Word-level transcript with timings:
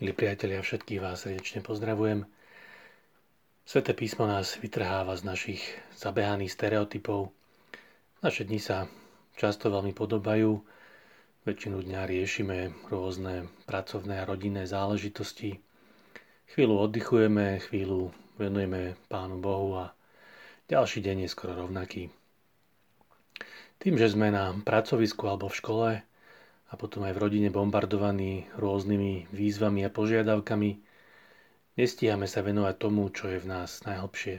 Milí 0.00 0.16
priatelia, 0.16 0.64
všetkých 0.64 0.96
vás 0.96 1.28
srdečne 1.28 1.60
pozdravujem. 1.60 2.24
Sveté 3.68 3.92
písmo 3.92 4.24
nás 4.24 4.56
vytrháva 4.56 5.12
z 5.12 5.28
našich 5.28 5.60
zabehaných 5.92 6.56
stereotypov. 6.56 7.28
Naše 8.24 8.48
dni 8.48 8.64
sa 8.64 8.88
často 9.36 9.68
veľmi 9.68 9.92
podobajú. 9.92 10.56
Väčšinu 11.44 11.84
dňa 11.84 12.08
riešime 12.08 12.72
rôzne 12.88 13.52
pracovné 13.68 14.24
a 14.24 14.28
rodinné 14.28 14.64
záležitosti. 14.64 15.60
Chvíľu 16.48 16.80
oddychujeme, 16.80 17.60
chvíľu 17.60 18.16
venujeme 18.40 18.96
Pánu 19.12 19.36
Bohu 19.36 19.84
a 19.84 19.92
ďalší 20.72 21.04
deň 21.04 21.28
je 21.28 21.28
skoro 21.28 21.68
rovnaký. 21.68 22.08
Tým, 23.76 24.00
že 24.00 24.08
sme 24.08 24.32
na 24.32 24.56
pracovisku 24.64 25.28
alebo 25.28 25.52
v 25.52 25.58
škole, 25.60 25.88
a 26.70 26.78
potom 26.78 27.02
aj 27.02 27.18
v 27.18 27.22
rodine 27.26 27.50
bombardovaní 27.50 28.46
rôznymi 28.54 29.34
výzvami 29.34 29.82
a 29.82 29.90
požiadavkami, 29.90 30.70
nestíhame 31.74 32.30
sa 32.30 32.46
venovať 32.46 32.74
tomu, 32.78 33.10
čo 33.10 33.26
je 33.26 33.42
v 33.42 33.50
nás 33.50 33.82
najhlbšie. 33.82 34.38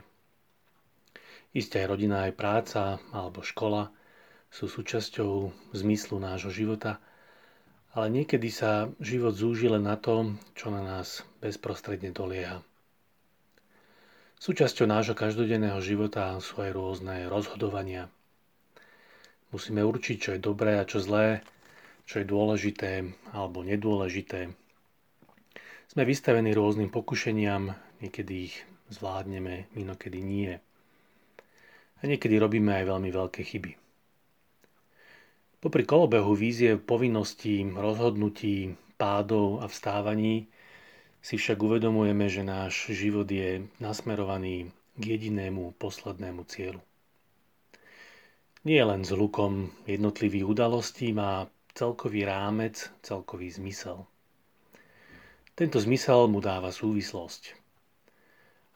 Isté 1.51 1.83
aj 1.83 1.91
rodina, 1.91 2.23
aj 2.31 2.33
práca 2.39 2.81
alebo 3.11 3.43
škola 3.43 3.91
sú 4.47 4.71
súčasťou 4.71 5.51
zmyslu 5.75 6.23
nášho 6.23 6.51
života, 6.51 7.03
ale 7.91 8.07
niekedy 8.07 8.47
sa 8.47 8.87
život 9.03 9.35
zúži 9.35 9.67
len 9.67 9.83
na 9.83 9.99
to, 9.99 10.31
čo 10.55 10.71
na 10.71 10.79
nás 10.79 11.27
bezprostredne 11.43 12.15
dolieha. 12.15 12.63
Súčasťou 14.39 14.87
nášho 14.87 15.13
každodenného 15.13 15.77
života 15.83 16.39
sú 16.39 16.63
aj 16.63 16.71
rôzne 16.71 17.27
rozhodovania. 17.27 18.07
Musíme 19.51 19.83
určiť, 19.83 20.17
čo 20.17 20.29
je 20.33 20.39
dobré 20.39 20.79
a 20.79 20.87
čo 20.87 21.03
zlé, 21.03 21.43
čo 22.05 22.21
je 22.21 22.25
dôležité 22.25 23.05
alebo 23.33 23.65
nedôležité. 23.65 24.51
Sme 25.91 26.03
vystavení 26.07 26.55
rôznym 26.55 26.87
pokušeniam, 26.87 27.75
niekedy 27.99 28.47
ich 28.47 28.55
zvládneme, 28.91 29.71
inokedy 29.75 30.19
nie. 30.23 30.55
A 31.99 32.01
niekedy 32.07 32.39
robíme 32.39 32.71
aj 32.71 32.85
veľmi 32.87 33.09
veľké 33.11 33.41
chyby. 33.43 33.71
Popri 35.61 35.85
kolobehu 35.85 36.33
vízie 36.33 36.79
povinností, 36.81 37.61
rozhodnutí, 37.77 38.73
pádov 38.97 39.61
a 39.61 39.69
vstávaní 39.69 40.49
si 41.21 41.37
však 41.37 41.61
uvedomujeme, 41.61 42.25
že 42.25 42.41
náš 42.41 42.89
život 42.89 43.29
je 43.29 43.69
nasmerovaný 43.77 44.73
k 44.97 45.03
jedinému 45.05 45.77
poslednému 45.77 46.49
cieľu. 46.49 46.81
Nie 48.65 48.85
len 48.85 49.01
s 49.05 49.13
hlukom 49.13 49.73
jednotlivých 49.85 50.45
udalostí 50.45 51.13
má 51.13 51.49
celkový 51.73 52.27
rámec, 52.27 52.91
celkový 53.01 53.51
zmysel. 53.51 54.05
Tento 55.55 55.77
zmysel 55.77 56.31
mu 56.31 56.39
dáva 56.39 56.71
súvislosť. 56.71 57.55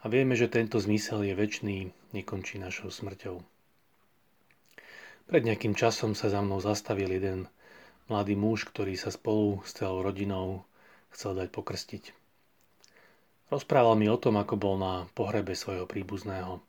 A 0.03 0.11
vieme, 0.11 0.37
že 0.37 0.52
tento 0.52 0.77
zmysel 0.77 1.25
je 1.25 1.33
väčší, 1.33 1.89
nekončí 2.13 2.61
našou 2.61 2.93
smrťou. 2.93 3.41
Pred 5.25 5.41
nejakým 5.41 5.73
časom 5.73 6.13
sa 6.13 6.29
za 6.29 6.37
mnou 6.45 6.61
zastavil 6.61 7.09
jeden 7.09 7.49
mladý 8.05 8.37
muž, 8.37 8.69
ktorý 8.69 8.93
sa 8.93 9.09
spolu 9.09 9.65
s 9.65 9.73
celou 9.73 10.05
rodinou 10.05 10.61
chcel 11.09 11.33
dať 11.33 11.49
pokrstiť. 11.49 12.03
Rozprával 13.49 13.97
mi 13.97 14.05
o 14.05 14.17
tom, 14.17 14.37
ako 14.37 14.53
bol 14.57 14.75
na 14.77 15.09
pohrebe 15.17 15.57
svojho 15.57 15.89
príbuzného. 15.89 16.61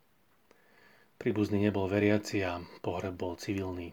Príbuzný 1.20 1.68
nebol 1.68 1.88
veriaci 1.88 2.40
a 2.44 2.60
pohreb 2.80 3.16
bol 3.16 3.36
civilný. 3.36 3.92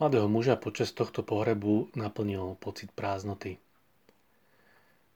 Mladého 0.00 0.32
muža 0.32 0.56
počas 0.56 0.96
tohto 0.96 1.20
pohrebu 1.20 1.92
naplnil 1.92 2.56
pocit 2.56 2.88
prázdnoty. 2.88 3.60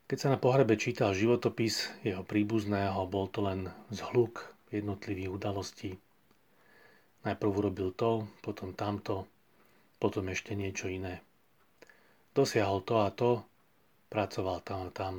Keď 0.05 0.19
sa 0.21 0.29
na 0.29 0.37
pohrebe 0.37 0.77
čítal 0.77 1.17
životopis 1.17 1.89
jeho 2.05 2.21
príbuzného, 2.21 3.09
bol 3.09 3.25
to 3.33 3.41
len 3.41 3.73
zhluk 3.89 4.45
jednotlivých 4.69 5.33
udalostí. 5.33 5.97
Najprv 7.25 7.51
urobil 7.65 7.97
to, 7.97 8.29
potom 8.45 8.77
tamto, 8.77 9.25
potom 9.97 10.29
ešte 10.29 10.53
niečo 10.53 10.93
iné. 10.93 11.25
Dosiahol 12.37 12.85
to 12.85 13.01
a 13.01 13.09
to, 13.09 13.41
pracoval 14.13 14.61
tam 14.61 14.81
a 14.85 14.91
tam. 14.93 15.15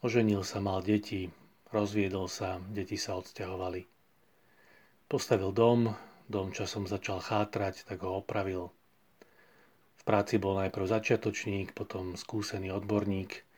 Oženil 0.00 0.48
sa, 0.48 0.64
mal 0.64 0.80
deti, 0.80 1.28
rozviedol 1.76 2.24
sa, 2.32 2.56
deti 2.72 2.96
sa 2.96 3.20
odsťahovali. 3.20 3.84
Postavil 5.12 5.52
dom, 5.52 5.92
Dom 6.28 6.52
časom 6.52 6.84
začal 6.84 7.24
chátrať, 7.24 7.88
tak 7.88 8.04
ho 8.04 8.20
opravil. 8.20 8.68
V 9.96 10.02
práci 10.04 10.36
bol 10.36 10.60
najprv 10.60 10.84
začiatočník, 10.84 11.72
potom 11.72 12.20
skúsený 12.20 12.68
odborník, 12.68 13.48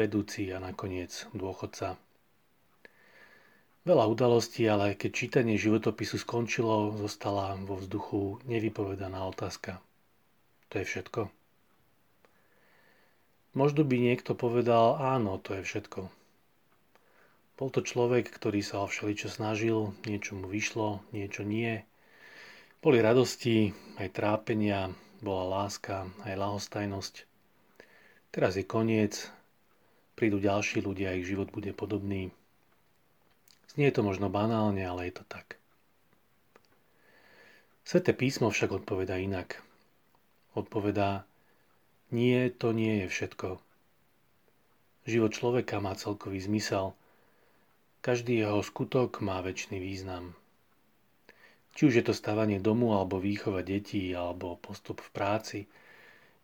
vedúci 0.00 0.48
a 0.48 0.56
nakoniec 0.56 1.28
dôchodca. 1.36 2.00
Veľa 3.84 4.04
udalostí, 4.08 4.64
ale 4.64 4.96
keď 4.96 5.10
čítanie 5.12 5.60
životopisu 5.60 6.16
skončilo, 6.16 6.96
zostala 6.96 7.54
vo 7.60 7.76
vzduchu 7.76 8.40
nevypovedaná 8.48 9.20
otázka. 9.28 9.78
To 10.72 10.80
je 10.80 10.84
všetko? 10.88 11.20
Možno 13.56 13.84
by 13.84 13.96
niekto 13.96 14.32
povedal, 14.32 14.96
áno, 14.98 15.36
to 15.36 15.56
je 15.60 15.62
všetko. 15.62 16.08
Bol 17.56 17.68
to 17.72 17.80
človek, 17.80 18.28
ktorý 18.28 18.60
sa 18.60 18.84
o 18.84 18.90
všeličo 18.90 19.32
snažil, 19.32 19.92
niečo 20.04 20.36
mu 20.36 20.48
vyšlo, 20.48 21.00
niečo 21.12 21.40
nie, 21.46 21.84
boli 22.80 22.98
radosti, 23.00 23.72
aj 23.96 24.12
trápenia, 24.12 24.92
bola 25.24 25.64
láska, 25.64 26.06
aj 26.24 26.34
lahostajnosť. 26.36 27.14
Teraz 28.30 28.56
je 28.56 28.64
koniec, 28.68 29.32
prídu 30.16 30.40
ďalší 30.40 30.84
ľudia, 30.84 31.16
ich 31.16 31.28
život 31.28 31.48
bude 31.52 31.72
podobný. 31.72 32.32
Znie 33.76 33.92
to 33.92 34.00
možno 34.00 34.32
banálne, 34.32 34.80
ale 34.84 35.08
je 35.08 35.20
to 35.20 35.24
tak. 35.28 35.60
Sveté 37.86 38.16
písmo 38.16 38.50
však 38.50 38.82
odpoveda 38.82 39.20
inak. 39.20 39.62
Odpovedá, 40.56 41.28
nie, 42.10 42.50
to 42.50 42.72
nie 42.72 43.04
je 43.04 43.06
všetko. 43.12 43.60
Život 45.06 45.32
človeka 45.34 45.78
má 45.78 45.94
celkový 45.94 46.42
zmysel. 46.42 46.96
Každý 48.02 48.42
jeho 48.42 48.62
skutok 48.62 49.22
má 49.22 49.38
väčší 49.42 49.78
význam. 49.78 50.34
Či 51.76 51.92
už 51.92 51.94
je 52.00 52.04
to 52.08 52.16
stavanie 52.16 52.56
domu, 52.56 52.96
alebo 52.96 53.20
výchova 53.20 53.60
detí, 53.60 54.16
alebo 54.16 54.56
postup 54.56 55.04
v 55.04 55.10
práci, 55.12 55.58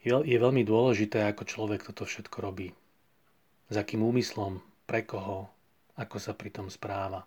je 0.04 0.36
veľmi 0.36 0.60
dôležité, 0.60 1.24
ako 1.24 1.48
človek 1.48 1.88
toto 1.88 2.04
všetko 2.04 2.36
robí. 2.44 2.68
S 3.72 3.74
akým 3.80 4.04
úmyslom, 4.04 4.60
pre 4.84 5.08
koho, 5.08 5.48
ako 5.96 6.20
sa 6.20 6.36
pri 6.36 6.52
tom 6.52 6.68
správa. 6.68 7.24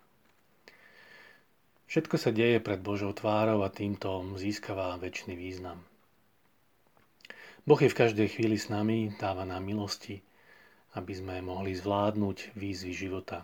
Všetko 1.86 2.14
sa 2.14 2.30
deje 2.30 2.62
pred 2.62 2.78
Božou 2.78 3.10
tvárou 3.10 3.66
a 3.66 3.74
týmto 3.74 4.22
získava 4.38 4.94
väčší 5.02 5.34
význam. 5.34 5.82
Boh 7.66 7.78
je 7.82 7.90
v 7.90 7.98
každej 7.98 8.38
chvíli 8.38 8.54
s 8.54 8.70
nami, 8.70 9.10
dáva 9.18 9.42
nám 9.42 9.66
milosti, 9.66 10.22
aby 10.94 11.10
sme 11.10 11.42
mohli 11.42 11.74
zvládnuť 11.74 12.54
výzvy 12.54 12.92
života. 12.94 13.42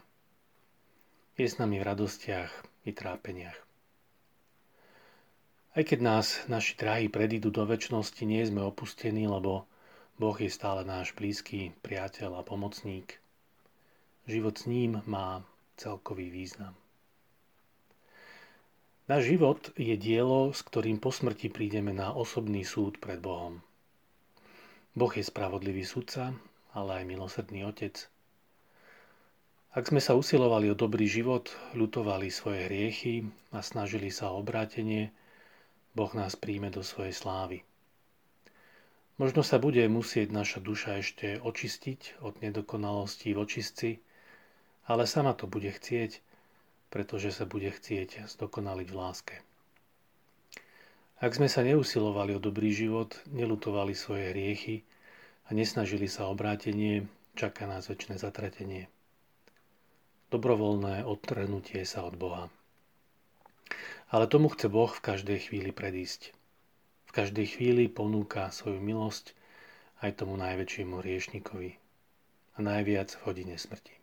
Je 1.35 1.51
s 1.51 1.59
nami 1.59 1.83
v 1.83 1.87
radostiach 1.87 2.51
i 2.87 2.95
trápeniach. 2.95 3.72
Aj 5.73 5.81
keď 5.89 6.05
nás 6.05 6.45
naši 6.53 6.77
dráhy 6.77 7.09
predídu 7.09 7.49
do 7.49 7.65
väčšnosti, 7.65 8.21
nie 8.29 8.45
sme 8.45 8.61
opustení, 8.61 9.25
lebo 9.25 9.65
Boh 10.21 10.37
je 10.37 10.53
stále 10.53 10.85
náš 10.85 11.17
blízky 11.17 11.73
priateľ 11.81 12.41
a 12.41 12.43
pomocník. 12.45 13.17
Život 14.29 14.61
s 14.61 14.69
ním 14.69 15.01
má 15.09 15.41
celkový 15.81 16.29
význam. 16.29 16.77
Náš 19.09 19.33
život 19.33 19.73
je 19.75 19.97
dielo, 19.97 20.53
s 20.53 20.61
ktorým 20.61 21.01
po 21.01 21.09
smrti 21.09 21.49
prídeme 21.49 21.97
na 21.97 22.13
osobný 22.13 22.69
súd 22.69 23.01
pred 23.01 23.19
Bohom. 23.19 23.65
Boh 24.93 25.13
je 25.17 25.25
spravodlivý 25.25 25.89
sudca, 25.89 26.37
ale 26.77 27.01
aj 27.01 27.09
milosrdný 27.09 27.65
otec. 27.65 27.97
Ak 29.73 29.89
sme 29.89 30.05
sa 30.05 30.13
usilovali 30.13 30.69
o 30.69 30.77
dobrý 30.77 31.09
život, 31.09 31.49
ľutovali 31.73 32.29
svoje 32.29 32.69
hriechy 32.69 33.25
a 33.57 33.65
snažili 33.65 34.13
sa 34.13 34.29
o 34.29 34.45
obrátenie, 34.45 35.17
Boh 35.93 36.13
nás 36.17 36.33
príjme 36.37 36.73
do 36.73 36.81
svojej 36.81 37.13
slávy. 37.13 37.65
Možno 39.21 39.45
sa 39.45 39.61
bude 39.61 39.85
musieť 39.93 40.33
naša 40.33 40.65
duša 40.65 41.05
ešte 41.05 41.37
očistiť 41.39 42.25
od 42.25 42.41
nedokonalostí 42.41 43.37
v 43.37 43.43
očistci, 43.45 43.91
ale 44.89 45.05
sama 45.05 45.37
to 45.37 45.45
bude 45.45 45.69
chcieť, 45.69 46.25
pretože 46.89 47.33
sa 47.37 47.45
bude 47.45 47.69
chcieť 47.69 48.25
zdokonaliť 48.25 48.89
v 48.89 48.97
láske. 48.97 49.37
Ak 51.23 51.39
sme 51.39 51.47
sa 51.47 51.63
neusilovali 51.63 52.35
o 52.35 52.43
dobrý 52.43 52.75
život, 52.75 53.15
nelutovali 53.31 53.95
svoje 53.95 54.35
hriechy 54.35 54.83
a 55.47 55.55
nesnažili 55.55 56.11
sa 56.11 56.27
obrátenie, 56.27 57.07
čaká 57.39 57.71
nás 57.71 57.87
väčšie 57.87 58.19
zatratenie. 58.19 58.91
Dobrovoľné 60.33 61.05
odtrhnutie 61.05 61.85
sa 61.85 62.09
od 62.09 62.17
Boha. 62.17 62.51
Ale 64.13 64.29
tomu 64.29 64.53
chce 64.53 64.69
Boh 64.69 64.93
v 64.93 65.01
každej 65.01 65.49
chvíli 65.49 65.73
predísť. 65.73 66.37
V 67.09 67.11
každej 67.17 67.57
chvíli 67.57 67.89
ponúka 67.89 68.53
svoju 68.53 68.77
milosť 68.77 69.33
aj 70.05 70.21
tomu 70.21 70.37
najväčšiemu 70.37 71.01
riešnikovi 71.01 71.81
a 72.53 72.59
najviac 72.61 73.09
v 73.17 73.25
hodine 73.25 73.57
smrti. 73.57 73.97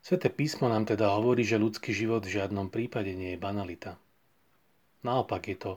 Sveté 0.00 0.32
písmo 0.32 0.72
nám 0.72 0.88
teda 0.88 1.12
hovorí, 1.12 1.44
že 1.44 1.60
ľudský 1.60 1.92
život 1.92 2.24
v 2.24 2.40
žiadnom 2.40 2.72
prípade 2.72 3.12
nie 3.12 3.36
je 3.36 3.44
banalita. 3.44 4.00
Naopak 5.04 5.44
je 5.52 5.56
to 5.60 5.72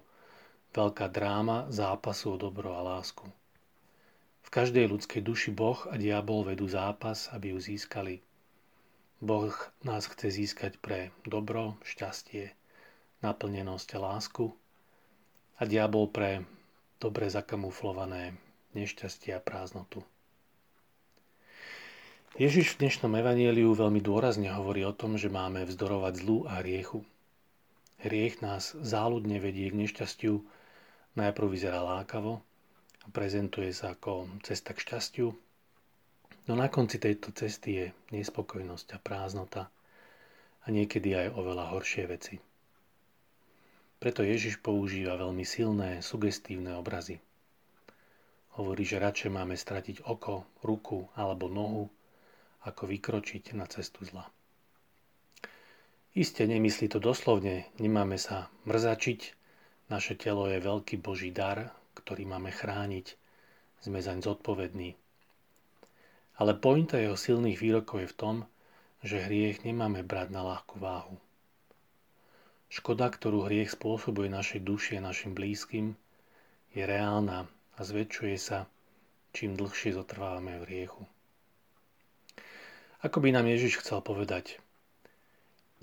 veľká 0.72 1.12
dráma 1.12 1.68
zápasu 1.68 2.34
o 2.34 2.38
dobro 2.40 2.72
a 2.80 2.82
lásku. 2.96 3.28
V 4.42 4.50
každej 4.50 4.88
ľudskej 4.88 5.20
duši 5.20 5.52
Boh 5.52 5.84
a 5.92 6.00
diabol 6.00 6.48
vedú 6.48 6.64
zápas, 6.72 7.28
aby 7.36 7.52
ju 7.52 7.60
získali. 7.60 8.24
Boh 9.22 9.54
nás 9.86 10.10
chce 10.10 10.34
získať 10.34 10.82
pre 10.82 11.14
dobro, 11.30 11.78
šťastie, 11.86 12.58
naplnenosť 13.22 13.90
a 13.96 14.00
lásku 14.02 14.50
a 15.62 15.70
diabol 15.70 16.10
pre 16.10 16.42
dobre 16.98 17.30
zakamuflované 17.30 18.34
nešťastie 18.74 19.38
a 19.38 19.42
prázdnotu. 19.42 20.02
Ježiš 22.42 22.74
v 22.74 22.88
dnešnom 22.88 23.14
evanieliu 23.14 23.78
veľmi 23.78 24.02
dôrazne 24.02 24.50
hovorí 24.50 24.82
o 24.88 24.96
tom, 24.96 25.22
že 25.22 25.30
máme 25.30 25.70
vzdorovať 25.70 26.14
zlu 26.18 26.50
a 26.50 26.66
hriechu. 26.66 27.06
Hriech 28.02 28.42
nás 28.42 28.74
záľudne 28.74 29.38
vedie 29.38 29.70
k 29.70 29.78
nešťastiu, 29.86 30.42
najprv 31.14 31.46
vyzerá 31.46 31.86
lákavo 31.86 32.42
a 33.04 33.08
prezentuje 33.14 33.70
sa 33.70 33.94
ako 33.94 34.34
cesta 34.42 34.74
k 34.74 34.82
šťastiu, 34.82 35.30
no 36.48 36.54
na 36.58 36.68
konci 36.70 36.98
tejto 36.98 37.36
cesty 37.36 37.70
je 37.76 37.86
nespokojnosť 38.16 38.88
a 38.96 38.98
prázdnota 38.98 39.64
a 40.62 40.68
niekedy 40.70 41.14
aj 41.18 41.34
oveľa 41.38 41.74
horšie 41.74 42.06
veci. 42.10 42.36
Preto 44.02 44.26
Ježiš 44.26 44.58
používa 44.58 45.14
veľmi 45.14 45.46
silné, 45.46 46.02
sugestívne 46.02 46.74
obrazy. 46.74 47.22
Hovorí, 48.58 48.82
že 48.82 48.98
radšej 48.98 49.30
máme 49.30 49.54
stratiť 49.54 50.04
oko, 50.10 50.50
ruku 50.66 51.06
alebo 51.14 51.46
nohu, 51.46 51.86
ako 52.66 52.90
vykročiť 52.90 53.54
na 53.58 53.66
cestu 53.70 54.06
zla. 54.06 54.26
Isté 56.12 56.44
nemyslí 56.44 56.92
to 56.92 57.00
doslovne, 57.00 57.72
nemáme 57.80 58.20
sa 58.20 58.52
mrzačiť, 58.68 59.22
naše 59.88 60.20
telo 60.20 60.48
je 60.52 60.60
veľký 60.60 61.00
Boží 61.00 61.32
dar, 61.32 61.72
ktorý 61.96 62.28
máme 62.28 62.52
chrániť, 62.52 63.16
sme 63.80 64.04
zaň 64.04 64.20
zodpovední. 64.24 65.01
Ale 66.42 66.58
pointa 66.58 66.98
jeho 66.98 67.14
silných 67.14 67.62
výrokov 67.62 68.02
je 68.02 68.10
v 68.10 68.18
tom, 68.18 68.36
že 69.06 69.22
hriech 69.22 69.62
nemáme 69.62 70.02
brať 70.02 70.34
na 70.34 70.42
ľahkú 70.42 70.82
váhu. 70.82 71.22
Škoda, 72.66 73.14
ktorú 73.14 73.46
hriech 73.46 73.78
spôsobuje 73.78 74.26
našej 74.26 74.66
duši 74.66 74.98
a 74.98 75.06
našim 75.06 75.38
blízkym, 75.38 75.94
je 76.74 76.82
reálna 76.82 77.46
a 77.78 77.80
zväčšuje 77.86 78.38
sa, 78.42 78.66
čím 79.38 79.54
dlhšie 79.54 79.94
zotrvávame 79.94 80.58
v 80.58 80.66
hriechu. 80.66 81.06
Ako 83.06 83.22
by 83.22 83.38
nám 83.38 83.46
Ježiš 83.46 83.86
chcel 83.86 84.02
povedať, 84.02 84.58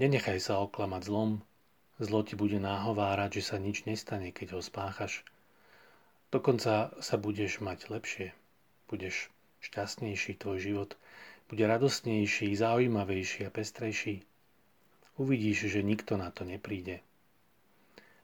nenechaj 0.02 0.42
sa 0.42 0.58
oklamať 0.58 1.06
zlom, 1.06 1.30
zlo 2.02 2.26
ti 2.26 2.34
bude 2.34 2.58
náhovárať, 2.58 3.38
že 3.38 3.54
sa 3.54 3.62
nič 3.62 3.86
nestane, 3.86 4.34
keď 4.34 4.58
ho 4.58 4.60
spáchaš. 4.64 5.22
Dokonca 6.34 6.98
sa 6.98 7.14
budeš 7.14 7.62
mať 7.62 7.94
lepšie, 7.94 8.34
budeš 8.90 9.30
šťastnejší 9.60 10.38
tvoj 10.38 10.58
život, 10.60 10.90
bude 11.48 11.64
radostnejší, 11.64 12.52
zaujímavejší 12.56 13.48
a 13.48 13.50
pestrejší. 13.50 14.22
Uvidíš, 15.16 15.72
že 15.72 15.80
nikto 15.82 16.20
na 16.20 16.30
to 16.30 16.44
nepríde. 16.44 17.00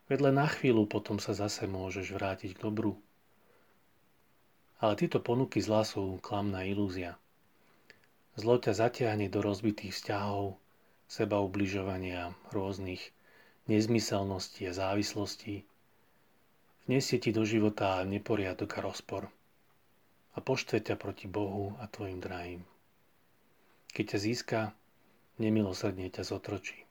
Vedle 0.06 0.31
na 0.31 0.44
chvíľu 0.44 0.84
potom 0.84 1.16
sa 1.16 1.32
zase 1.32 1.64
môžeš 1.64 2.12
vrátiť 2.12 2.54
k 2.54 2.62
dobru. 2.62 3.00
Ale 4.84 4.94
tieto 5.00 5.19
ponuky 5.25 5.64
zla 5.64 5.82
sú 5.88 6.20
klamná 6.20 6.69
ilúzia. 6.69 7.16
Zlo 8.36 8.60
ťa 8.60 8.76
zatiahne 8.76 9.32
do 9.32 9.40
rozbitých 9.40 9.96
vzťahov, 9.96 10.60
seba 11.08 11.40
ubližovania, 11.40 12.36
rôznych 12.52 13.00
nezmyselností 13.64 14.69
a 14.69 14.76
závislostí. 14.76 15.64
Vniesie 16.84 17.16
ti 17.16 17.32
do 17.32 17.48
života 17.48 18.04
neporiadok 18.04 18.70
a 18.76 18.81
rozpor 18.84 19.32
a 20.34 20.38
poštve 20.42 20.82
ťa 20.82 20.98
proti 20.98 21.31
Bohu 21.31 21.78
a 21.78 21.86
tvojim 21.86 22.19
drahým. 22.19 22.60
Keď 23.94 24.04
ťa 24.14 24.19
získa, 24.19 24.60
nemilosrdne 25.38 26.10
ťa 26.10 26.26
zotročí. 26.26 26.84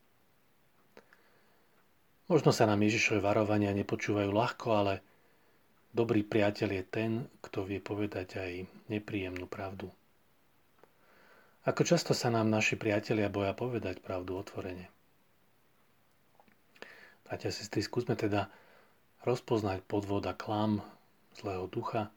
Možno 2.31 2.55
sa 2.55 2.63
nám 2.63 2.79
Ježišové 2.79 3.19
varovania 3.19 3.75
nepočúvajú 3.75 4.31
ľahko, 4.31 4.67
ale 4.71 4.93
dobrý 5.91 6.23
priateľ 6.23 6.69
je 6.71 6.83
ten, 6.87 7.11
kto 7.43 7.67
vie 7.67 7.83
povedať 7.83 8.39
aj 8.39 8.51
nepríjemnú 8.87 9.43
pravdu. 9.51 9.91
Ako 11.63 11.83
často 11.87 12.11
sa 12.11 12.27
nám 12.27 12.51
naši 12.51 12.75
priatelia 12.75 13.31
boja 13.31 13.55
povedať 13.55 14.03
pravdu 14.03 14.35
otvorene. 14.35 14.87
Bratia 17.23 17.51
a 17.51 17.55
sestry, 17.55 17.79
skúsme 17.79 18.19
teda 18.19 18.51
rozpoznať 19.23 19.79
podvod 19.87 20.27
a 20.27 20.35
klam 20.35 20.83
zlého 21.39 21.71
ducha. 21.71 22.11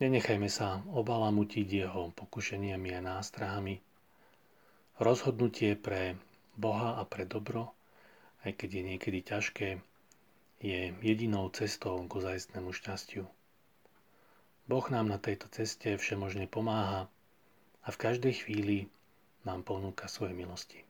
Nenechajme 0.00 0.48
sa 0.48 0.80
obalamutiť 0.96 1.68
jeho 1.68 2.08
pokušeniami 2.16 2.90
a 2.96 3.04
nástrahami. 3.04 3.76
Rozhodnutie 4.96 5.76
pre 5.76 6.16
Boha 6.56 6.96
a 6.96 7.04
pre 7.04 7.28
dobro, 7.28 7.76
aj 8.48 8.56
keď 8.56 8.68
je 8.80 8.82
niekedy 8.82 9.18
ťažké, 9.20 9.68
je 10.60 10.80
jedinou 11.04 11.52
cestou 11.52 12.00
k 12.04 12.12
ozajstnému 12.16 12.72
šťastiu. 12.72 13.28
Boh 14.64 14.86
nám 14.88 15.08
na 15.08 15.20
tejto 15.20 15.52
ceste 15.52 15.96
všemožne 16.00 16.48
pomáha, 16.48 17.08
a 17.84 17.88
v 17.88 17.96
každej 17.96 18.44
chvíli 18.44 18.92
nám 19.48 19.64
ponúka 19.64 20.04
svoje 20.04 20.36
milosti. 20.36 20.89